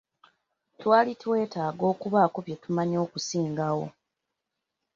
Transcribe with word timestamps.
Twali 0.79 1.11
twetaaga 1.21 1.83
okubaako 1.93 2.37
bye 2.45 2.55
tumanya 2.63 2.97
okusingawo. 3.05 3.85